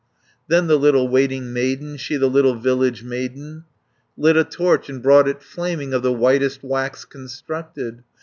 Then 0.47 0.65
the 0.65 0.79
little 0.79 1.07
waiting 1.07 1.53
maiden, 1.53 1.95
She 1.95 2.17
the 2.17 2.25
little 2.27 2.55
village 2.55 3.03
maiden, 3.03 3.65
Lit 4.17 4.35
a 4.35 4.43
torch, 4.43 4.89
and 4.89 4.99
brought 4.99 5.27
it 5.27 5.43
flaming, 5.43 5.93
Of 5.93 6.01
the 6.01 6.11
whitest 6.11 6.63
wax 6.63 7.05
constructed. 7.05 8.01